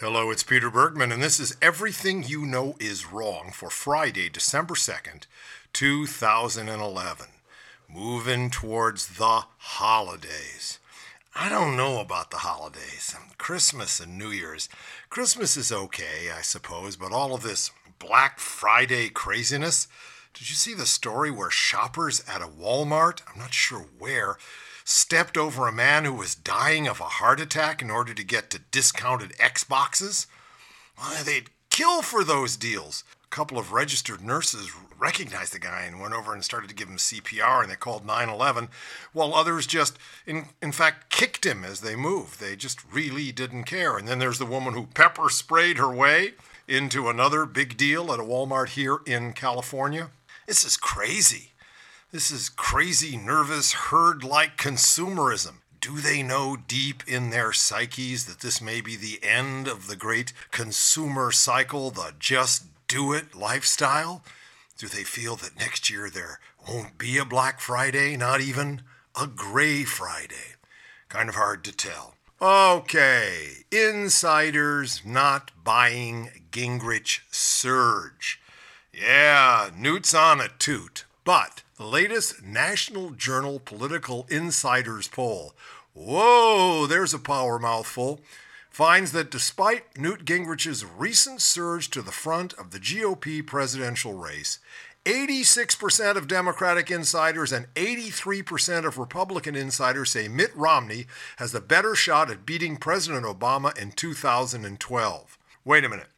Hello, 0.00 0.30
it's 0.30 0.42
Peter 0.42 0.70
Bergman, 0.70 1.12
and 1.12 1.22
this 1.22 1.38
is 1.38 1.58
Everything 1.60 2.22
You 2.22 2.46
Know 2.46 2.74
Is 2.80 3.12
Wrong 3.12 3.50
for 3.52 3.68
Friday, 3.68 4.30
December 4.30 4.72
2nd, 4.72 5.24
2011. 5.74 7.26
Moving 7.86 8.48
towards 8.48 9.18
the 9.18 9.44
holidays. 9.58 10.78
I 11.34 11.50
don't 11.50 11.76
know 11.76 12.00
about 12.00 12.30
the 12.30 12.38
holidays. 12.38 13.14
Christmas 13.36 14.00
and 14.00 14.16
New 14.16 14.30
Year's. 14.30 14.70
Christmas 15.10 15.58
is 15.58 15.70
okay, 15.70 16.30
I 16.34 16.40
suppose, 16.40 16.96
but 16.96 17.12
all 17.12 17.34
of 17.34 17.42
this 17.42 17.70
Black 17.98 18.38
Friday 18.38 19.10
craziness. 19.10 19.86
Did 20.32 20.48
you 20.48 20.56
see 20.56 20.72
the 20.72 20.86
story 20.86 21.30
where 21.30 21.50
shoppers 21.50 22.24
at 22.26 22.40
a 22.40 22.46
Walmart, 22.46 23.20
I'm 23.30 23.38
not 23.38 23.52
sure 23.52 23.84
where, 23.98 24.38
stepped 24.90 25.36
over 25.36 25.68
a 25.68 25.72
man 25.72 26.04
who 26.04 26.12
was 26.12 26.34
dying 26.34 26.88
of 26.88 27.00
a 27.00 27.04
heart 27.04 27.40
attack 27.40 27.80
in 27.80 27.90
order 27.90 28.12
to 28.12 28.24
get 28.24 28.50
to 28.50 28.58
discounted 28.70 29.30
Xboxes? 29.38 30.26
Well, 30.98 31.24
they'd 31.24 31.50
kill 31.70 32.02
for 32.02 32.24
those 32.24 32.56
deals. 32.56 33.04
A 33.24 33.28
couple 33.28 33.58
of 33.58 33.72
registered 33.72 34.22
nurses 34.22 34.70
recognized 34.98 35.54
the 35.54 35.60
guy 35.60 35.82
and 35.82 36.00
went 36.00 36.12
over 36.12 36.34
and 36.34 36.44
started 36.44 36.68
to 36.68 36.74
give 36.74 36.88
him 36.88 36.96
CPR 36.96 37.62
and 37.62 37.70
they 37.70 37.76
called 37.76 38.04
911, 38.04 38.68
while 39.12 39.32
others 39.32 39.66
just, 39.66 39.96
in, 40.26 40.46
in 40.60 40.72
fact, 40.72 41.08
kicked 41.10 41.46
him 41.46 41.64
as 41.64 41.80
they 41.80 41.94
moved. 41.94 42.40
They 42.40 42.56
just 42.56 42.80
really 42.92 43.30
didn't 43.32 43.64
care. 43.64 43.96
And 43.96 44.08
then 44.08 44.18
there's 44.18 44.40
the 44.40 44.44
woman 44.44 44.74
who 44.74 44.86
pepper 44.86 45.30
sprayed 45.30 45.78
her 45.78 45.92
way 45.94 46.34
into 46.66 47.08
another 47.08 47.46
big 47.46 47.76
deal 47.76 48.12
at 48.12 48.20
a 48.20 48.24
Walmart 48.24 48.70
here 48.70 48.98
in 49.06 49.32
California. 49.32 50.10
This 50.46 50.64
is 50.64 50.76
crazy. 50.76 51.49
This 52.12 52.32
is 52.32 52.48
crazy, 52.48 53.16
nervous, 53.16 53.70
herd 53.72 54.24
like 54.24 54.56
consumerism. 54.56 55.58
Do 55.80 56.00
they 56.00 56.24
know 56.24 56.56
deep 56.56 57.04
in 57.06 57.30
their 57.30 57.52
psyches 57.52 58.24
that 58.26 58.40
this 58.40 58.60
may 58.60 58.80
be 58.80 58.96
the 58.96 59.20
end 59.22 59.68
of 59.68 59.86
the 59.86 59.94
great 59.94 60.32
consumer 60.50 61.30
cycle, 61.30 61.92
the 61.92 62.12
just 62.18 62.64
do 62.88 63.12
it 63.12 63.36
lifestyle? 63.36 64.24
Do 64.76 64.88
they 64.88 65.04
feel 65.04 65.36
that 65.36 65.56
next 65.56 65.88
year 65.88 66.10
there 66.10 66.40
won't 66.68 66.98
be 66.98 67.16
a 67.16 67.24
Black 67.24 67.60
Friday, 67.60 68.16
not 68.16 68.40
even 68.40 68.82
a 69.14 69.28
Gray 69.28 69.84
Friday? 69.84 70.56
Kind 71.08 71.28
of 71.28 71.36
hard 71.36 71.62
to 71.62 71.72
tell. 71.72 72.14
Okay, 72.42 73.66
insiders 73.70 75.02
not 75.04 75.52
buying 75.62 76.30
Gingrich 76.50 77.20
surge. 77.30 78.40
Yeah, 78.92 79.70
Newt's 79.76 80.12
on 80.12 80.40
a 80.40 80.48
toot, 80.48 81.04
but 81.24 81.62
the 81.76 81.84
latest 81.84 82.42
National 82.42 83.10
Journal 83.10 83.60
Political 83.60 84.26
Insiders 84.30 85.08
poll, 85.08 85.54
whoa, 85.94 86.86
there's 86.86 87.14
a 87.14 87.18
power 87.18 87.58
mouthful, 87.58 88.20
finds 88.70 89.12
that 89.12 89.30
despite 89.30 89.98
Newt 89.98 90.24
Gingrich's 90.24 90.84
recent 90.84 91.42
surge 91.42 91.90
to 91.90 92.02
the 92.02 92.12
front 92.12 92.54
of 92.54 92.70
the 92.70 92.78
GOP 92.78 93.46
presidential 93.46 94.14
race, 94.14 94.58
86% 95.04 96.16
of 96.16 96.28
Democratic 96.28 96.90
insiders 96.90 97.52
and 97.52 97.72
83% 97.74 98.86
of 98.86 98.98
Republican 98.98 99.56
insiders 99.56 100.10
say 100.10 100.28
Mitt 100.28 100.54
Romney 100.54 101.06
has 101.38 101.54
a 101.54 101.60
better 101.60 101.94
shot 101.94 102.30
at 102.30 102.44
beating 102.44 102.76
President 102.76 103.24
Obama 103.24 103.76
in 103.78 103.92
2012. 103.92 105.38
Wait 105.64 105.84
a 105.84 105.88
minute. 105.88 106.08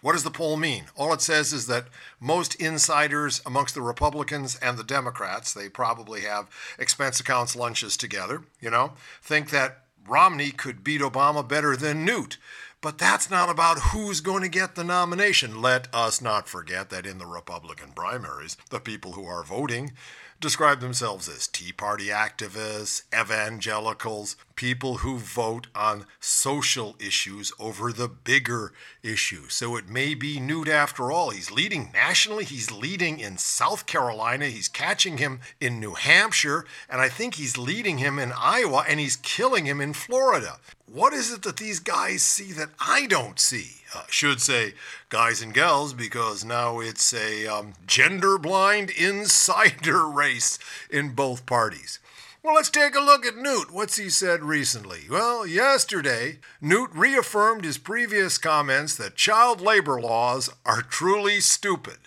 What 0.00 0.12
does 0.12 0.22
the 0.22 0.30
poll 0.30 0.56
mean? 0.56 0.84
All 0.96 1.12
it 1.12 1.20
says 1.20 1.52
is 1.52 1.66
that 1.66 1.88
most 2.20 2.54
insiders 2.56 3.42
amongst 3.44 3.74
the 3.74 3.82
Republicans 3.82 4.56
and 4.62 4.78
the 4.78 4.84
Democrats, 4.84 5.52
they 5.52 5.68
probably 5.68 6.20
have 6.20 6.48
expense 6.78 7.18
accounts 7.18 7.56
lunches 7.56 7.96
together, 7.96 8.42
you 8.60 8.70
know, 8.70 8.92
think 9.22 9.50
that 9.50 9.82
Romney 10.06 10.50
could 10.50 10.84
beat 10.84 11.00
Obama 11.00 11.46
better 11.46 11.76
than 11.76 12.04
Newt. 12.04 12.38
But 12.80 12.96
that's 12.96 13.28
not 13.28 13.50
about 13.50 13.90
who's 13.90 14.20
going 14.20 14.42
to 14.42 14.48
get 14.48 14.76
the 14.76 14.84
nomination. 14.84 15.60
Let 15.60 15.92
us 15.92 16.20
not 16.20 16.48
forget 16.48 16.90
that 16.90 17.06
in 17.06 17.18
the 17.18 17.26
Republican 17.26 17.90
primaries, 17.92 18.56
the 18.70 18.78
people 18.78 19.12
who 19.12 19.26
are 19.26 19.42
voting 19.42 19.92
describe 20.40 20.80
themselves 20.80 21.28
as 21.28 21.46
Tea 21.46 21.72
Party 21.72 22.06
activists, 22.06 23.02
evangelicals, 23.12 24.36
people 24.54 24.98
who 24.98 25.18
vote 25.18 25.66
on 25.74 26.06
social 26.20 26.96
issues 27.00 27.52
over 27.58 27.92
the 27.92 28.08
bigger 28.08 28.72
issue. 29.02 29.48
So 29.48 29.76
it 29.76 29.88
may 29.88 30.14
be 30.14 30.38
Newt 30.38 30.68
after 30.68 31.10
all. 31.10 31.30
He's 31.30 31.50
leading 31.50 31.90
nationally, 31.92 32.44
he's 32.44 32.70
leading 32.70 33.18
in 33.18 33.38
South 33.38 33.86
Carolina, 33.86 34.46
he's 34.46 34.68
catching 34.68 35.18
him 35.18 35.40
in 35.60 35.80
New 35.80 35.94
Hampshire, 35.94 36.64
and 36.88 37.00
I 37.00 37.08
think 37.08 37.34
he's 37.34 37.58
leading 37.58 37.98
him 37.98 38.18
in 38.18 38.32
Iowa, 38.36 38.84
and 38.88 39.00
he's 39.00 39.16
killing 39.16 39.66
him 39.66 39.80
in 39.80 39.92
Florida. 39.92 40.58
What 40.86 41.12
is 41.12 41.32
it 41.32 41.42
that 41.42 41.56
these 41.56 41.80
guys 41.80 42.22
see 42.22 42.52
that 42.52 42.70
I 42.80 43.06
don't 43.06 43.38
see? 43.38 43.77
Uh, 43.94 44.04
should 44.08 44.40
say 44.40 44.74
guys 45.08 45.40
and 45.40 45.54
gals 45.54 45.92
because 45.92 46.44
now 46.44 46.80
it's 46.80 47.12
a 47.14 47.46
um, 47.46 47.74
gender 47.86 48.38
blind 48.38 48.90
insider 48.90 50.06
race 50.08 50.58
in 50.90 51.14
both 51.14 51.46
parties. 51.46 51.98
Well, 52.42 52.54
let's 52.54 52.70
take 52.70 52.94
a 52.94 53.00
look 53.00 53.26
at 53.26 53.36
Newt. 53.36 53.72
What's 53.72 53.96
he 53.96 54.08
said 54.08 54.44
recently? 54.44 55.00
Well, 55.10 55.46
yesterday, 55.46 56.38
Newt 56.60 56.90
reaffirmed 56.94 57.64
his 57.64 57.78
previous 57.78 58.38
comments 58.38 58.94
that 58.96 59.16
child 59.16 59.60
labor 59.60 60.00
laws 60.00 60.48
are 60.64 60.82
truly 60.82 61.40
stupid. 61.40 61.98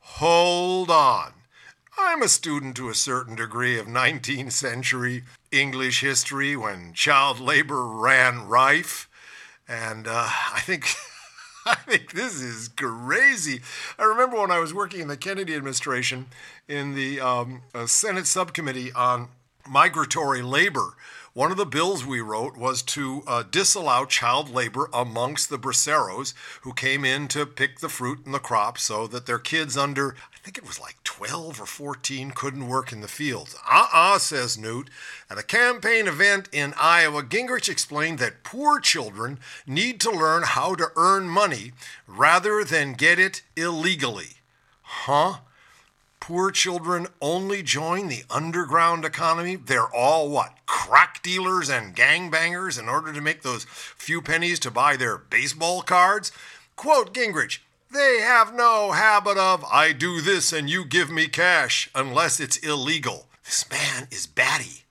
Hold 0.00 0.90
on. 0.90 1.32
I'm 1.96 2.22
a 2.22 2.28
student 2.28 2.76
to 2.76 2.88
a 2.88 2.94
certain 2.94 3.34
degree 3.34 3.78
of 3.78 3.86
19th 3.86 4.52
century 4.52 5.24
English 5.50 6.00
history 6.00 6.56
when 6.56 6.92
child 6.92 7.40
labor 7.40 7.84
ran 7.84 8.46
rife. 8.46 9.08
And 9.68 10.06
uh, 10.06 10.28
I 10.54 10.60
think 10.60 10.86
I 11.70 11.74
think 11.74 12.12
this 12.12 12.40
is 12.40 12.68
crazy. 12.68 13.60
I 13.98 14.04
remember 14.04 14.40
when 14.40 14.50
I 14.50 14.58
was 14.58 14.72
working 14.72 15.00
in 15.00 15.08
the 15.08 15.18
Kennedy 15.18 15.54
administration 15.54 16.26
in 16.66 16.94
the 16.94 17.20
um, 17.20 17.60
uh, 17.74 17.86
Senate 17.86 18.26
subcommittee 18.26 18.90
on 18.92 19.28
migratory 19.68 20.40
labor. 20.40 20.94
One 21.34 21.50
of 21.50 21.58
the 21.58 21.66
bills 21.66 22.06
we 22.06 22.22
wrote 22.22 22.56
was 22.56 22.80
to 22.82 23.22
uh, 23.26 23.42
disallow 23.50 24.06
child 24.06 24.48
labor 24.48 24.88
amongst 24.94 25.50
the 25.50 25.58
braceros 25.58 26.32
who 26.62 26.72
came 26.72 27.04
in 27.04 27.28
to 27.28 27.44
pick 27.44 27.80
the 27.80 27.90
fruit 27.90 28.24
and 28.24 28.32
the 28.32 28.38
crops 28.38 28.84
so 28.84 29.06
that 29.06 29.26
their 29.26 29.38
kids 29.38 29.76
under, 29.76 30.16
think 30.48 30.56
it 30.56 30.66
was 30.66 30.80
like 30.80 30.96
12 31.04 31.60
or 31.60 31.66
14, 31.66 32.30
couldn't 32.30 32.68
work 32.68 32.90
in 32.90 33.02
the 33.02 33.06
fields. 33.06 33.54
Uh 33.70 33.80
uh-uh, 33.92 34.14
uh, 34.14 34.18
says 34.18 34.56
Newt. 34.56 34.88
At 35.28 35.36
a 35.36 35.42
campaign 35.42 36.08
event 36.08 36.48
in 36.52 36.72
Iowa, 36.80 37.22
Gingrich 37.22 37.68
explained 37.68 38.18
that 38.20 38.44
poor 38.44 38.80
children 38.80 39.40
need 39.66 40.00
to 40.00 40.10
learn 40.10 40.44
how 40.44 40.74
to 40.76 40.88
earn 40.96 41.28
money 41.28 41.72
rather 42.06 42.64
than 42.64 42.94
get 42.94 43.18
it 43.18 43.42
illegally. 43.56 44.36
Huh? 44.80 45.40
poor 46.18 46.50
children 46.50 47.06
only 47.20 47.62
join 47.62 48.08
the 48.08 48.24
underground 48.30 49.04
economy? 49.04 49.56
They're 49.56 49.94
all 49.94 50.30
what? 50.30 50.54
Crack 50.64 51.22
dealers 51.22 51.68
and 51.68 51.94
gangbangers 51.94 52.78
in 52.78 52.88
order 52.88 53.12
to 53.12 53.20
make 53.20 53.42
those 53.42 53.64
few 53.64 54.22
pennies 54.22 54.58
to 54.60 54.70
buy 54.70 54.96
their 54.96 55.18
baseball 55.18 55.82
cards? 55.82 56.32
Quote 56.76 57.12
Gingrich, 57.12 57.58
they 57.90 58.20
have 58.20 58.54
no 58.54 58.92
habit 58.92 59.38
of, 59.38 59.64
I 59.64 59.92
do 59.92 60.20
this 60.20 60.52
and 60.52 60.68
you 60.68 60.84
give 60.84 61.10
me 61.10 61.26
cash, 61.28 61.90
unless 61.94 62.40
it's 62.40 62.56
illegal. 62.58 63.26
This 63.44 63.68
man 63.70 64.08
is 64.10 64.26
batty. 64.26 64.84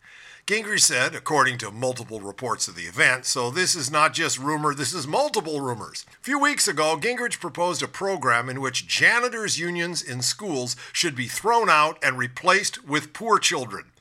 Gingrich 0.48 0.80
said, 0.80 1.14
according 1.14 1.58
to 1.58 1.72
multiple 1.72 2.22
reports 2.22 2.70
of 2.70 2.76
the 2.76 2.84
event, 2.84 3.26
so 3.26 3.52
this 3.52 3.76
is 3.76 3.92
not 3.92 4.14
just 4.14 4.40
rumor, 4.40 4.74
this 4.74 4.94
is 4.94 5.06
multiple 5.06 5.60
rumors. 5.60 6.06
A 6.10 6.24
few 6.24 6.40
weeks 6.40 6.70
ago, 6.70 6.98
Gingrich 6.98 7.42
proposed 7.42 7.84
a 7.84 7.88
program 7.88 8.48
in 8.48 8.62
which 8.62 8.88
janitors' 8.88 9.60
unions 9.60 10.02
in 10.02 10.22
schools 10.22 10.78
should 10.94 11.16
be 11.16 11.28
thrown 11.28 11.70
out 11.70 11.98
and 12.02 12.18
replaced 12.18 12.88
with 12.88 13.12
poor 13.12 13.40
children. 13.40 13.92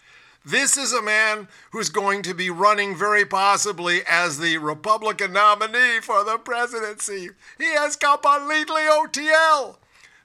This 0.46 0.76
is 0.76 0.92
a 0.92 1.02
man 1.02 1.48
who's 1.72 1.88
going 1.88 2.22
to 2.22 2.32
be 2.32 2.50
running 2.50 2.94
very 2.94 3.24
possibly 3.24 4.02
as 4.08 4.38
the 4.38 4.58
Republican 4.58 5.32
nominee 5.32 5.98
for 6.00 6.22
the 6.22 6.38
presidency. 6.38 7.30
He 7.58 7.74
has 7.74 7.96
completely 7.96 8.82
OTL. 8.82 9.78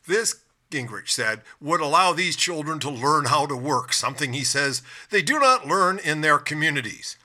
This 0.06 0.36
Gingrich 0.70 1.10
said, 1.10 1.42
would 1.60 1.82
allow 1.82 2.14
these 2.14 2.36
children 2.36 2.78
to 2.82 2.90
learn 2.92 3.26
how 3.26 3.48
to 3.48 3.58
work, 3.58 3.94
something 3.94 4.32
he 4.32 4.44
says 4.44 4.84
they 5.10 5.24
do 5.24 5.40
not 5.40 5.68
learn 5.68 5.98
in 5.98 6.22
their 6.22 6.38
communities. 6.38 7.18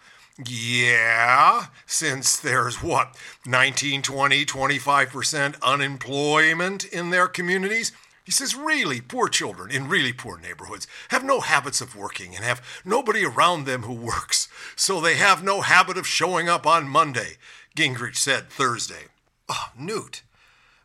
Yeah, 0.48 1.66
since 1.84 2.38
there's 2.38 2.82
what, 2.82 3.14
19, 3.44 4.00
20, 4.00 4.44
25% 4.46 5.60
unemployment 5.62 6.84
in 6.86 7.10
their 7.10 7.28
communities? 7.28 7.92
He 8.26 8.32
says, 8.32 8.56
really 8.56 9.00
poor 9.00 9.28
children 9.28 9.70
in 9.70 9.88
really 9.88 10.12
poor 10.12 10.36
neighborhoods 10.36 10.88
have 11.10 11.22
no 11.24 11.40
habits 11.40 11.80
of 11.80 11.94
working 11.94 12.34
and 12.34 12.44
have 12.44 12.60
nobody 12.84 13.24
around 13.24 13.64
them 13.64 13.84
who 13.84 13.94
works, 13.94 14.48
so 14.74 15.00
they 15.00 15.14
have 15.14 15.44
no 15.44 15.60
habit 15.60 15.96
of 15.96 16.08
showing 16.08 16.48
up 16.48 16.66
on 16.66 16.88
Monday, 16.88 17.36
Gingrich 17.76 18.16
said 18.16 18.50
Thursday. 18.50 19.04
Oh, 19.48 19.70
Newt, 19.78 20.22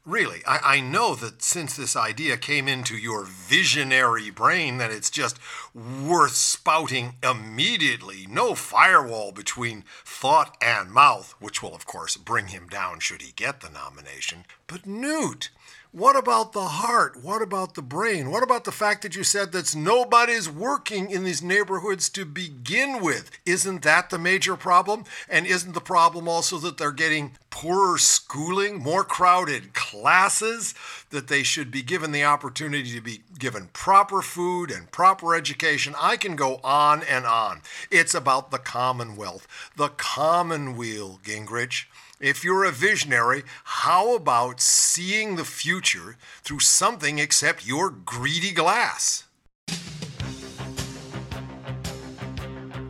Really, 0.04 0.42
I, 0.48 0.78
I 0.78 0.80
know 0.80 1.14
that 1.14 1.44
since 1.44 1.76
this 1.76 1.96
idea 1.96 2.36
came 2.36 2.68
into 2.68 2.98
your 2.98 3.24
visionary 3.24 4.32
brain, 4.32 4.80
that 4.80 4.90
it's 4.90 5.12
just 5.12 5.38
worth 5.76 6.34
spouting 6.34 7.18
immediately. 7.22 8.26
No 8.28 8.56
firewall 8.56 9.32
between 9.32 9.84
thought 10.04 10.58
and 10.60 10.92
mouth, 10.92 11.36
which 11.40 11.62
will, 11.62 11.76
of 11.76 11.86
course, 11.86 12.18
bring 12.18 12.48
him 12.48 12.68
down 12.68 13.00
should 13.00 13.22
he 13.22 13.32
get 13.34 13.62
the 13.62 13.70
nomination. 13.70 14.46
But 14.66 14.88
Newt, 14.88 15.52
what 15.92 16.16
about 16.16 16.54
the 16.54 16.64
heart? 16.64 17.22
What 17.22 17.42
about 17.42 17.74
the 17.74 17.82
brain? 17.82 18.32
What 18.32 18.44
about 18.44 18.64
the 18.64 18.72
fact 18.72 19.02
that 19.02 19.16
you 19.16 19.26
said 19.26 19.52
that 19.52 19.76
nobody's 19.76 20.50
working 20.50 21.12
in 21.12 21.26
these 21.26 21.42
neighborhoods 21.42 22.10
to 22.12 22.24
begin 22.24 23.02
with? 23.02 23.30
Isn't 23.46 23.82
that 23.82 24.10
the 24.10 24.18
major 24.18 24.56
problem? 24.56 25.04
And 25.28 25.46
isn't 25.46 25.74
the 25.74 25.82
problem 25.82 26.30
also 26.30 26.58
that 26.60 26.78
they're 26.78 26.94
getting 26.94 27.32
poorer 27.52 28.00
schooling, 28.00 28.80
more 28.80 29.04
crowded 29.04 29.76
classes, 29.76 30.74
that 31.12 31.28
they 31.28 31.44
should 31.44 31.70
be 31.70 31.84
given 31.84 32.12
the 32.12 32.24
opportunity 32.24 32.92
to 32.96 33.02
be 33.02 33.22
given 33.38 33.70
proper 33.74 34.24
food 34.24 34.72
and 34.72 34.92
proper 34.92 35.36
education? 35.36 35.94
I 36.02 36.18
can 36.18 36.36
go 36.36 36.60
on 36.64 37.04
and 37.04 37.26
on. 37.26 37.62
It's 37.92 38.16
about 38.16 38.50
the 38.50 38.58
Commonwealth, 38.58 39.48
the 39.76 39.90
Commonweal, 39.90 41.20
Gingrich. 41.24 41.86
If 42.20 42.44
you're 42.44 42.64
a 42.64 42.72
visionary, 42.72 43.44
how 43.64 44.16
about 44.16 44.62
seeing 44.62 45.36
the 45.36 45.46
future 45.46 46.18
through 46.44 46.60
something 46.60 47.20
except 47.20 47.68
your 47.68 47.90
greedy 47.90 48.52
glass? 48.52 49.26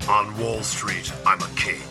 On 0.09 0.37
Wall 0.37 0.61
Street, 0.61 1.11
I'm 1.25 1.41
a 1.41 1.49
king. 1.55 1.90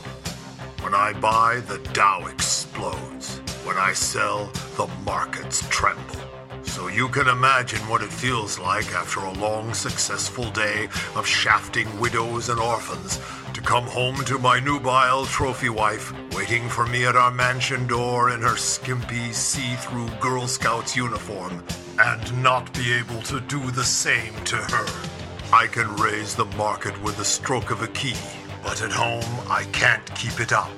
When 0.82 0.94
I 0.94 1.12
buy, 1.12 1.60
the 1.66 1.78
Dow 1.92 2.26
explodes. 2.26 3.38
When 3.64 3.76
I 3.76 3.92
sell, 3.92 4.46
the 4.76 4.88
markets 5.04 5.62
tremble. 5.68 6.16
So 6.64 6.88
you 6.88 7.08
can 7.08 7.28
imagine 7.28 7.80
what 7.88 8.02
it 8.02 8.12
feels 8.12 8.58
like 8.58 8.92
after 8.94 9.20
a 9.20 9.32
long, 9.34 9.74
successful 9.74 10.50
day 10.50 10.88
of 11.14 11.26
shafting 11.26 11.86
widows 12.00 12.48
and 12.48 12.58
orphans 12.58 13.20
to 13.52 13.60
come 13.60 13.84
home 13.84 14.16
to 14.24 14.38
my 14.38 14.58
nubile 14.60 15.26
trophy 15.26 15.68
wife 15.68 16.12
waiting 16.32 16.68
for 16.68 16.86
me 16.86 17.04
at 17.04 17.16
our 17.16 17.30
mansion 17.30 17.86
door 17.86 18.30
in 18.30 18.40
her 18.40 18.56
skimpy, 18.56 19.32
see 19.32 19.74
through 19.76 20.08
Girl 20.20 20.46
Scouts 20.48 20.96
uniform 20.96 21.62
and 21.98 22.42
not 22.42 22.72
be 22.72 22.94
able 22.94 23.20
to 23.22 23.40
do 23.40 23.70
the 23.72 23.84
same 23.84 24.34
to 24.46 24.56
her. 24.56 24.86
I 25.52 25.66
can 25.66 25.94
raise 25.96 26.34
the 26.34 26.46
market 26.56 27.00
with 27.02 27.18
the 27.18 27.24
stroke 27.24 27.70
of 27.70 27.82
a 27.82 27.88
key, 27.88 28.16
but 28.62 28.82
at 28.82 28.92
home 28.92 29.40
I 29.48 29.64
can't 29.72 30.14
keep 30.14 30.40
it 30.40 30.52
up. 30.52 30.70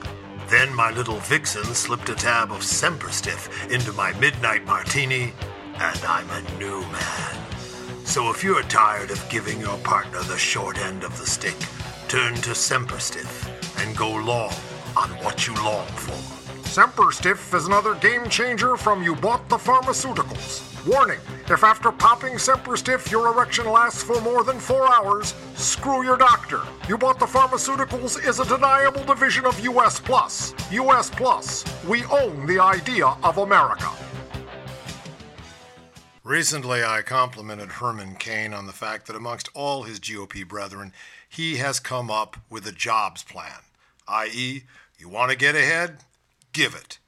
Then 0.48 0.74
my 0.74 0.90
little 0.90 1.18
vixen 1.18 1.64
slipped 1.64 2.08
a 2.08 2.14
tab 2.14 2.52
of 2.52 2.62
Semperstiff 2.62 3.70
into 3.70 3.92
my 3.92 4.12
midnight 4.18 4.64
martini, 4.66 5.32
and 5.74 6.04
I'm 6.04 6.28
a 6.30 6.58
new 6.58 6.80
man. 6.80 7.36
So 8.04 8.30
if 8.30 8.44
you're 8.44 8.62
tired 8.64 9.10
of 9.10 9.28
giving 9.30 9.60
your 9.60 9.78
partner 9.78 10.22
the 10.24 10.36
short 10.36 10.78
end 10.78 11.04
of 11.04 11.18
the 11.18 11.26
stick, 11.26 11.56
turn 12.08 12.34
to 12.34 12.50
Semperstiff 12.50 13.48
and 13.82 13.96
go 13.96 14.10
long 14.10 14.52
on 14.96 15.10
what 15.24 15.46
you 15.46 15.54
long 15.54 15.86
for. 15.88 16.12
Semperstiff 16.68 17.54
is 17.54 17.66
another 17.66 17.94
game 17.94 18.28
changer 18.28 18.76
from 18.76 19.02
You 19.02 19.14
Bought 19.16 19.48
the 19.48 19.56
Pharmaceuticals. 19.56 20.86
Warning 20.86 21.20
if 21.52 21.62
after 21.62 21.92
popping 21.92 22.38
Semper 22.38 22.76
Stiff 22.76 23.10
your 23.10 23.28
erection 23.28 23.66
lasts 23.66 24.02
for 24.02 24.20
more 24.22 24.42
than 24.42 24.58
four 24.58 24.90
hours, 24.92 25.34
screw 25.54 26.02
your 26.02 26.16
doctor. 26.16 26.60
You 26.88 26.96
Bought 26.96 27.18
the 27.18 27.26
Pharmaceuticals 27.26 28.26
is 28.26 28.40
a 28.40 28.44
deniable 28.44 29.04
division 29.04 29.44
of 29.44 29.58
US 29.60 30.00
Plus. 30.00 30.54
US 30.70 31.10
Plus, 31.10 31.64
we 31.86 32.04
own 32.06 32.46
the 32.46 32.58
idea 32.58 33.06
of 33.22 33.38
America. 33.38 33.90
Recently, 36.24 36.84
I 36.84 37.02
complimented 37.02 37.68
Herman 37.68 38.14
Cain 38.16 38.54
on 38.54 38.66
the 38.66 38.72
fact 38.72 39.06
that 39.06 39.16
amongst 39.16 39.48
all 39.54 39.82
his 39.82 40.00
GOP 40.00 40.46
brethren, 40.46 40.92
he 41.28 41.56
has 41.56 41.80
come 41.80 42.10
up 42.10 42.36
with 42.48 42.66
a 42.66 42.72
jobs 42.72 43.22
plan, 43.22 43.60
i.e., 44.08 44.62
you 44.98 45.08
want 45.08 45.30
to 45.30 45.36
get 45.36 45.56
ahead? 45.56 45.98
Give 46.52 46.74
it. 46.74 46.98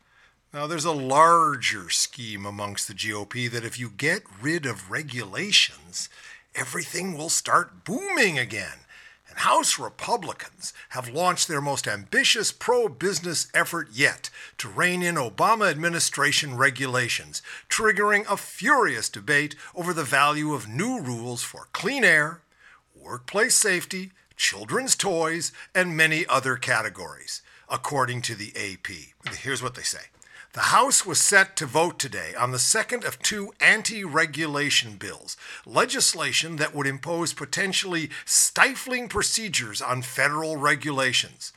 Now, 0.55 0.69
there's 0.69 0.85
a 0.85 0.93
larger 0.93 1.91
scheme 1.91 2.47
amongst 2.47 2.87
the 2.87 2.95
GOP 2.95 3.51
that 3.51 3.65
if 3.65 3.77
you 3.77 3.91
get 3.91 4.23
rid 4.41 4.67
of 4.67 4.89
regulations, 4.89 6.09
everything 6.55 7.19
will 7.19 7.29
start 7.29 7.85
booming 7.85 8.39
again. 8.39 8.87
And 9.29 9.39
House 9.39 9.81
Republicans 9.81 10.73
have 10.91 11.09
launched 11.09 11.49
their 11.49 11.61
most 11.61 11.89
ambitious 11.89 12.53
pro 12.53 12.89
business 12.89 13.49
effort 13.53 13.89
yet 13.93 14.31
to 14.59 14.69
rein 14.69 15.03
in 15.03 15.17
Obama 15.17 15.69
administration 15.69 16.57
regulations, 16.57 17.43
triggering 17.69 18.25
a 18.31 18.37
furious 18.37 19.09
debate 19.09 19.57
over 19.75 19.93
the 19.93 20.05
value 20.05 20.55
of 20.55 20.69
new 20.69 21.01
rules 21.01 21.43
for 21.43 21.67
clean 21.73 22.05
air, 22.05 22.43
workplace 22.95 23.57
safety, 23.57 24.13
children's 24.37 24.95
toys, 24.95 25.51
and 25.75 25.97
many 25.97 26.25
other 26.29 26.55
categories, 26.55 27.43
according 27.69 28.23
to 28.23 28.37
the 28.37 28.53
AP. 28.55 29.35
Here's 29.35 29.61
what 29.61 29.75
they 29.75 29.83
say. 29.83 30.11
The 30.55 30.71
House 30.71 31.05
was 31.05 31.21
set 31.21 31.57
to 31.57 31.67
vote 31.67 31.99
today 31.99 32.33
on 32.37 32.53
the 32.53 32.61
second 32.61 33.03
of 33.03 33.19
two 33.19 33.53
anti 33.59 34.05
regulation 34.05 34.95
bills, 34.95 35.37
legislation 35.67 36.57
that 36.57 36.73
would 36.73 36.87
impose 36.87 37.33
potentially 37.33 38.09
stifling 38.25 39.09
procedures 39.09 39.83
on 39.83 40.03
federal 40.03 40.57
regulations. 40.57 41.53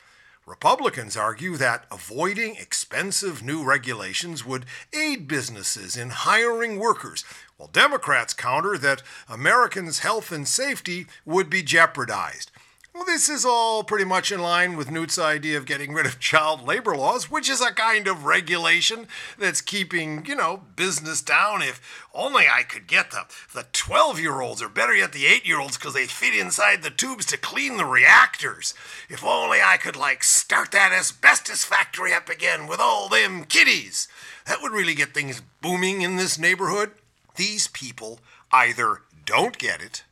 Republicans 0.47 1.15
argue 1.15 1.57
that 1.57 1.85
avoiding 1.91 2.55
expensive 2.55 3.43
new 3.43 3.63
regulations 3.63 4.43
would 4.43 4.65
aid 4.91 5.27
businesses 5.27 5.95
in 5.95 6.09
hiring 6.09 6.79
workers, 6.79 7.23
while 7.57 7.69
Democrats 7.69 8.33
counter 8.33 8.79
that 8.79 9.03
Americans' 9.29 9.99
health 9.99 10.31
and 10.31 10.47
safety 10.47 11.05
would 11.23 11.51
be 11.51 11.61
jeopardized. 11.61 12.49
Well, 12.97 13.05
this 13.05 13.29
is 13.29 13.45
all 13.45 13.83
pretty 13.83 14.05
much 14.05 14.31
in 14.31 14.41
line 14.41 14.75
with 14.75 14.89
Newt's 14.89 15.19
idea 15.19 15.55
of 15.55 15.67
getting 15.67 15.93
rid 15.93 16.07
of 16.07 16.19
child 16.19 16.67
labor 16.67 16.95
laws, 16.95 17.29
which 17.29 17.47
is 17.47 17.61
a 17.61 17.71
kind 17.71 18.07
of 18.07 18.25
regulation 18.25 19.07
that's 19.37 19.61
keeping, 19.61 20.25
you 20.25 20.35
know, 20.35 20.63
business 20.75 21.21
down. 21.21 21.61
If 21.61 21.79
only 22.11 22.45
I 22.51 22.63
could 22.63 22.87
get 22.87 23.11
the, 23.11 23.25
the 23.53 23.67
12 23.71 24.19
year 24.19 24.41
olds, 24.41 24.63
or 24.63 24.67
better 24.67 24.95
yet, 24.95 25.13
the 25.13 25.27
8 25.27 25.45
year 25.45 25.59
olds, 25.59 25.77
because 25.77 25.93
they 25.93 26.07
fit 26.07 26.33
inside 26.33 26.81
the 26.81 26.89
tubes 26.89 27.27
to 27.27 27.37
clean 27.37 27.77
the 27.77 27.85
reactors. 27.85 28.73
If 29.09 29.23
only 29.23 29.59
I 29.63 29.77
could, 29.77 29.95
like, 29.95 30.23
start 30.23 30.71
that 30.71 30.91
asbestos 30.91 31.63
factory 31.63 32.13
up 32.13 32.29
again 32.29 32.65
with 32.65 32.79
all 32.79 33.09
them 33.09 33.43
kiddies. 33.43 34.07
That 34.47 34.63
would 34.63 34.71
really 34.71 34.95
get 34.95 35.13
things 35.13 35.43
booming 35.61 36.01
in 36.01 36.15
this 36.15 36.39
neighborhood. 36.39 36.93
These 37.35 37.67
people 37.67 38.21
either 38.51 39.01
don't 39.23 39.59
get 39.59 39.83
it, 39.83 40.03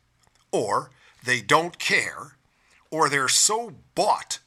or 0.52 0.92
they 1.24 1.40
don't 1.40 1.80
care 1.80 2.35
or 2.96 3.10
they're 3.10 3.28
so 3.28 3.74
bought 3.94 4.38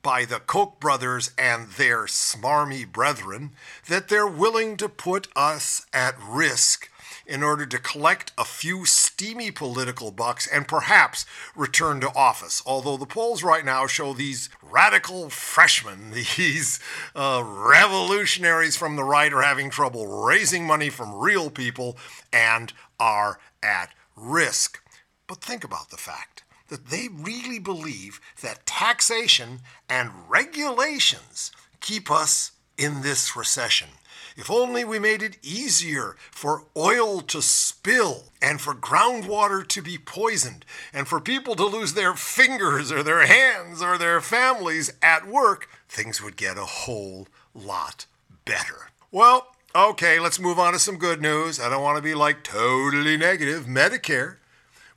by 0.00 0.24
the 0.24 0.40
Koch 0.40 0.80
brothers 0.80 1.30
and 1.36 1.68
their 1.72 2.04
smarmy 2.04 2.90
brethren 2.90 3.50
that 3.86 4.08
they're 4.08 4.26
willing 4.26 4.78
to 4.78 4.88
put 4.88 5.28
us 5.36 5.84
at 5.92 6.14
risk 6.26 6.90
in 7.26 7.42
order 7.42 7.66
to 7.66 7.78
collect 7.78 8.32
a 8.38 8.46
few 8.46 8.86
steamy 8.86 9.50
political 9.50 10.10
bucks 10.10 10.48
and 10.50 10.66
perhaps 10.66 11.26
return 11.54 12.00
to 12.00 12.08
office. 12.14 12.62
Although 12.64 12.96
the 12.96 13.04
polls 13.04 13.42
right 13.42 13.62
now 13.62 13.86
show 13.86 14.14
these 14.14 14.48
radical 14.62 15.28
freshmen, 15.28 16.10
these 16.36 16.80
uh, 17.14 17.42
revolutionaries 17.44 18.74
from 18.74 18.96
the 18.96 19.04
right, 19.04 19.34
are 19.34 19.42
having 19.42 19.68
trouble 19.68 20.24
raising 20.24 20.66
money 20.66 20.88
from 20.88 21.14
real 21.14 21.50
people 21.50 21.98
and 22.32 22.72
are 22.98 23.38
at 23.62 23.90
risk. 24.16 24.82
But 25.26 25.42
think 25.42 25.62
about 25.62 25.90
the 25.90 25.98
fact 25.98 26.44
that 26.68 26.86
they 26.86 27.08
really 27.08 27.58
believe 27.58 28.20
that 28.42 28.66
taxation 28.66 29.60
and 29.88 30.10
regulations 30.28 31.50
keep 31.80 32.10
us 32.10 32.52
in 32.76 33.02
this 33.02 33.34
recession. 33.36 33.88
If 34.36 34.52
only 34.52 34.84
we 34.84 35.00
made 35.00 35.20
it 35.20 35.36
easier 35.42 36.14
for 36.30 36.62
oil 36.76 37.22
to 37.22 37.42
spill 37.42 38.26
and 38.40 38.60
for 38.60 38.72
groundwater 38.72 39.66
to 39.66 39.82
be 39.82 39.98
poisoned 39.98 40.64
and 40.92 41.08
for 41.08 41.20
people 41.20 41.56
to 41.56 41.64
lose 41.64 41.94
their 41.94 42.14
fingers 42.14 42.92
or 42.92 43.02
their 43.02 43.26
hands 43.26 43.82
or 43.82 43.98
their 43.98 44.20
families 44.20 44.92
at 45.02 45.26
work, 45.26 45.68
things 45.88 46.22
would 46.22 46.36
get 46.36 46.56
a 46.56 46.64
whole 46.64 47.26
lot 47.52 48.06
better. 48.44 48.90
Well, 49.10 49.48
okay, 49.74 50.20
let's 50.20 50.38
move 50.38 50.60
on 50.60 50.72
to 50.72 50.78
some 50.78 50.98
good 50.98 51.20
news. 51.20 51.58
I 51.58 51.68
don't 51.68 51.82
want 51.82 51.96
to 51.96 52.02
be 52.02 52.14
like 52.14 52.44
totally 52.44 53.16
negative. 53.16 53.64
Medicare 53.64 54.36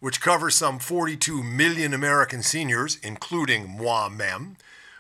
which 0.01 0.20
covers 0.20 0.55
some 0.55 0.79
42 0.79 1.41
million 1.41 1.93
American 1.93 2.43
seniors, 2.43 2.98
including 3.01 3.70
moi-même, 3.70 4.58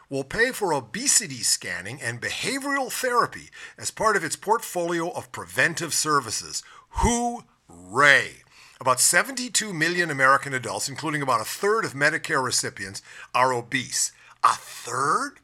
will 0.09 0.23
pay 0.23 0.51
for 0.51 0.73
obesity 0.73 1.41
scanning 1.41 1.99
and 2.01 2.21
behavioral 2.21 2.91
therapy 2.91 3.49
as 3.77 3.91
part 3.91 4.15
of 4.15 4.23
its 4.23 4.35
portfolio 4.35 5.09
of 5.09 5.31
preventive 5.31 5.93
services. 5.93 6.63
Hooray! 6.89 8.43
About 8.79 8.99
72 8.99 9.73
million 9.73 10.11
American 10.11 10.53
adults, 10.53 10.87
including 10.87 11.21
about 11.21 11.41
a 11.41 11.45
third 11.45 11.83
of 11.83 11.93
Medicare 11.93 12.43
recipients, 12.43 13.01
are 13.33 13.53
obese. 13.53 14.11
A 14.43 14.53
third? 14.53 15.39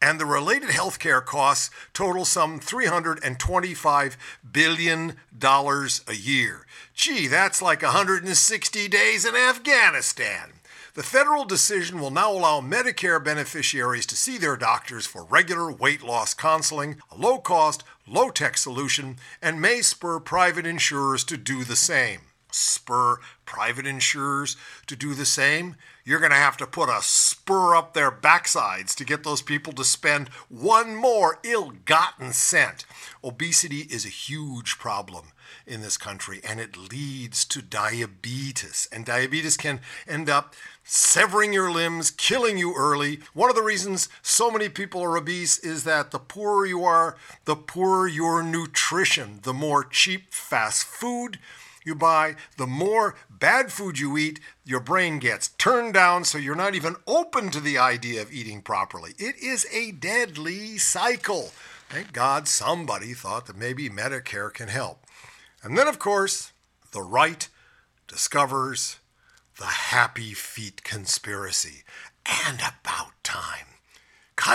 And 0.00 0.18
the 0.18 0.26
related 0.26 0.70
healthcare 0.70 1.24
costs 1.24 1.70
total 1.92 2.24
some 2.24 2.58
$325 2.60 4.16
billion 4.50 5.16
a 5.42 6.14
year. 6.14 6.66
Gee, 6.94 7.26
that's 7.26 7.62
like 7.62 7.82
160 7.82 8.88
days 8.88 9.24
in 9.24 9.36
Afghanistan. 9.36 10.52
The 10.94 11.02
federal 11.04 11.44
decision 11.44 12.00
will 12.00 12.10
now 12.10 12.32
allow 12.32 12.60
Medicare 12.60 13.22
beneficiaries 13.22 14.06
to 14.06 14.16
see 14.16 14.38
their 14.38 14.56
doctors 14.56 15.06
for 15.06 15.22
regular 15.24 15.70
weight 15.70 16.02
loss 16.02 16.34
counseling, 16.34 17.00
a 17.10 17.16
low 17.16 17.38
cost, 17.38 17.84
low 18.08 18.30
tech 18.30 18.56
solution, 18.56 19.16
and 19.40 19.60
may 19.60 19.82
spur 19.82 20.18
private 20.18 20.66
insurers 20.66 21.22
to 21.24 21.36
do 21.36 21.62
the 21.62 21.76
same. 21.76 22.20
Spur 22.52 23.18
private 23.44 23.86
insurers 23.86 24.56
to 24.86 24.96
do 24.96 25.14
the 25.14 25.26
same? 25.26 25.76
You're 26.04 26.20
going 26.20 26.30
to 26.30 26.36
have 26.36 26.56
to 26.58 26.66
put 26.66 26.88
a 26.88 27.00
spur 27.02 27.74
up 27.74 27.94
their 27.94 28.10
backsides 28.10 28.94
to 28.94 29.04
get 29.04 29.24
those 29.24 29.42
people 29.42 29.72
to 29.74 29.84
spend 29.84 30.28
one 30.48 30.94
more 30.94 31.38
ill 31.42 31.72
gotten 31.84 32.32
cent. 32.32 32.84
Obesity 33.22 33.80
is 33.90 34.04
a 34.04 34.08
huge 34.08 34.78
problem 34.78 35.32
in 35.66 35.82
this 35.82 35.96
country 35.96 36.40
and 36.48 36.60
it 36.60 36.76
leads 36.76 37.44
to 37.46 37.62
diabetes. 37.62 38.88
And 38.92 39.04
diabetes 39.04 39.56
can 39.56 39.80
end 40.08 40.28
up 40.28 40.54
severing 40.84 41.52
your 41.52 41.70
limbs, 41.70 42.10
killing 42.10 42.58
you 42.58 42.74
early. 42.74 43.20
One 43.34 43.50
of 43.50 43.56
the 43.56 43.62
reasons 43.62 44.08
so 44.22 44.50
many 44.50 44.68
people 44.68 45.02
are 45.02 45.16
obese 45.16 45.58
is 45.58 45.84
that 45.84 46.10
the 46.10 46.18
poorer 46.18 46.66
you 46.66 46.84
are, 46.84 47.16
the 47.44 47.56
poorer 47.56 48.08
your 48.08 48.42
nutrition, 48.42 49.40
the 49.42 49.54
more 49.54 49.84
cheap 49.84 50.32
fast 50.32 50.86
food 50.86 51.38
you 51.84 51.94
buy, 51.94 52.36
the 52.56 52.66
more 52.66 53.16
bad 53.28 53.72
food 53.72 53.98
you 53.98 54.16
eat, 54.18 54.40
your 54.64 54.80
brain 54.80 55.18
gets 55.18 55.48
turned 55.48 55.94
down 55.94 56.24
so 56.24 56.38
you're 56.38 56.54
not 56.54 56.74
even 56.74 56.96
open 57.06 57.50
to 57.50 57.60
the 57.60 57.78
idea 57.78 58.22
of 58.22 58.32
eating 58.32 58.62
properly. 58.62 59.12
It 59.18 59.36
is 59.42 59.66
a 59.72 59.92
deadly 59.92 60.78
cycle. 60.78 61.52
Thank 61.88 62.12
God 62.12 62.46
somebody 62.46 63.14
thought 63.14 63.46
that 63.46 63.56
maybe 63.56 63.88
Medicare 63.88 64.52
can 64.52 64.68
help. 64.68 65.04
And 65.62 65.76
then, 65.76 65.88
of 65.88 65.98
course, 65.98 66.52
the 66.92 67.02
right 67.02 67.48
discovers 68.06 68.98
the 69.58 69.66
Happy 69.66 70.32
Feet 70.32 70.82
Conspiracy. 70.84 71.82
And 72.46 72.58
about. 72.58 72.89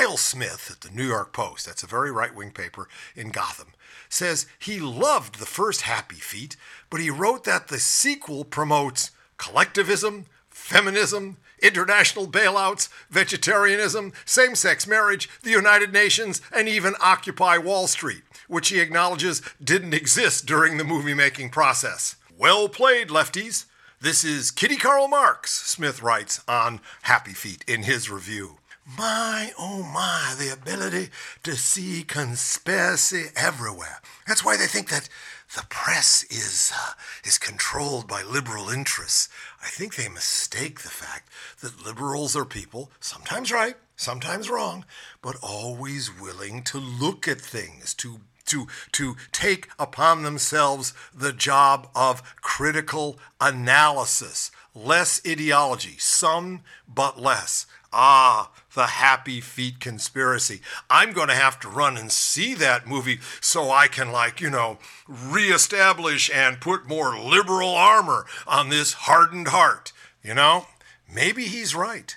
Kyle 0.06 0.18
Smith 0.18 0.70
at 0.70 0.82
the 0.82 0.96
New 0.96 1.08
York 1.08 1.34
Post, 1.34 1.66
that's 1.66 1.82
a 1.82 1.88
very 1.88 2.12
right 2.12 2.36
wing 2.36 2.52
paper 2.52 2.88
in 3.16 3.30
Gotham, 3.30 3.70
says 4.08 4.46
he 4.60 4.80
loved 4.80 5.40
the 5.40 5.48
first 5.48 5.82
Happy 5.82 6.18
Feet, 6.18 6.56
but 6.92 7.00
he 7.00 7.10
wrote 7.10 7.44
that 7.46 7.70
the 7.70 7.80
sequel 7.80 8.46
promotes 8.46 9.10
collectivism, 9.38 10.28
feminism, 10.48 11.38
international 11.60 12.28
bailouts, 12.28 12.88
vegetarianism, 13.10 14.14
same 14.26 14.54
sex 14.54 14.86
marriage, 14.86 15.28
the 15.42 15.50
United 15.50 15.92
Nations, 15.92 16.40
and 16.56 16.70
even 16.70 16.94
Occupy 17.02 17.58
Wall 17.58 17.88
Street, 17.88 18.22
which 18.48 18.70
he 18.70 18.80
acknowledges 18.80 19.42
didn't 19.64 19.96
exist 19.96 20.46
during 20.46 20.78
the 20.78 20.84
movie 20.84 21.16
making 21.16 21.50
process. 21.50 22.16
Well 22.38 22.70
played, 22.70 23.10
lefties. 23.10 23.66
This 24.00 24.24
is 24.24 24.52
Kitty 24.52 24.76
Karl 24.76 25.08
Marx, 25.08 25.50
Smith 25.52 26.04
writes 26.04 26.44
on 26.48 26.80
Happy 27.02 27.34
Feet 27.34 27.66
in 27.68 27.84
his 27.84 28.08
review. 28.08 28.60
My, 28.86 29.52
oh 29.58 29.82
my, 29.82 30.36
the 30.38 30.54
ability 30.54 31.10
to 31.42 31.56
see 31.56 32.04
conspiracy 32.04 33.26
everywhere. 33.36 34.00
That's 34.28 34.46
why 34.46 34.58
they 34.58 34.68
think 34.68 34.90
that 34.90 35.10
the 35.56 35.66
press 35.70 36.24
is, 36.30 36.72
uh, 36.76 36.92
is 37.24 37.40
controlled 37.40 38.08
by 38.08 38.22
liberal 38.22 38.70
interests. 38.70 39.28
I 39.64 39.68
think 39.70 39.96
they 39.96 40.08
mistake 40.08 40.82
the 40.82 40.90
fact 40.90 41.30
that 41.62 41.84
liberals 41.84 42.36
are 42.36 42.46
people, 42.46 42.92
sometimes 43.00 43.52
right, 43.52 43.76
sometimes 43.96 44.52
wrong, 44.52 44.86
but 45.20 45.36
always 45.42 46.12
willing 46.22 46.62
to 46.64 46.78
look 46.78 47.28
at 47.28 47.42
things, 47.42 47.94
to 47.96 48.20
to, 48.46 48.68
to 48.92 49.16
take 49.32 49.70
upon 49.80 50.22
themselves 50.22 50.94
the 51.12 51.34
job 51.34 51.90
of 51.96 52.36
critical 52.42 53.18
analysis. 53.42 54.52
Less 54.76 55.20
ideology, 55.28 55.96
some 55.98 56.62
but 56.88 57.20
less. 57.20 57.66
Ah, 57.92 58.52
the 58.76 58.86
Happy 58.86 59.42
Feet 59.42 59.80
Conspiracy. 59.80 60.62
I'm 60.90 61.14
going 61.14 61.30
to 61.30 61.36
have 61.36 61.60
to 61.62 61.68
run 61.68 61.98
and 61.98 62.12
see 62.12 62.54
that 62.56 62.88
movie 62.88 63.20
so 63.42 63.72
I 63.72 63.88
can, 63.88 64.12
like, 64.12 64.40
you 64.40 64.50
know, 64.50 64.78
reestablish 65.08 66.30
and 66.34 66.62
put 66.62 66.88
more 66.88 67.18
liberal 67.18 67.70
armor 67.70 68.26
on 68.48 68.70
this 68.70 68.94
hardened 68.94 69.48
heart. 69.48 69.92
You 70.22 70.34
know, 70.34 70.68
maybe 71.12 71.46
he's 71.46 71.74
right. 71.74 72.16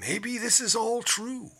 Maybe 0.00 0.38
this 0.38 0.60
is 0.60 0.74
all 0.74 1.02
true. 1.02 1.50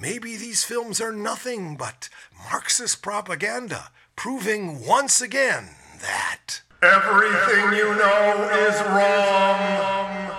Maybe 0.00 0.36
these 0.36 0.64
films 0.64 1.00
are 1.00 1.12
nothing 1.12 1.76
but 1.76 2.08
Marxist 2.50 3.02
propaganda, 3.02 3.90
proving 4.14 4.86
once 4.86 5.20
again 5.20 5.70
that 6.00 6.60
everything 6.82 7.72
you 7.76 7.96
know 7.96 8.48
is 8.68 8.80
wrong. 8.82 10.37